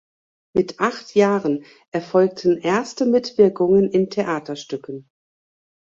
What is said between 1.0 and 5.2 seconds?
Jahren erfolgten erste Mitwirkungen in Theaterstücken.